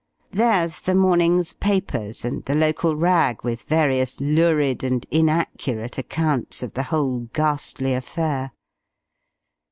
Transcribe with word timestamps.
There's 0.31 0.81
the 0.81 0.95
morning's 0.95 1.53
papers, 1.53 2.25
and 2.25 2.43
the 2.45 2.55
local 2.55 2.95
rag 2.95 3.43
with 3.43 3.67
various 3.69 4.19
lurid 4.19 4.83
and 4.83 5.05
inaccurate 5.11 5.99
accounts 5.99 6.63
of 6.63 6.73
the 6.73 6.81
whole 6.89 7.29
ghastly 7.33 7.93
affair. 7.93 8.49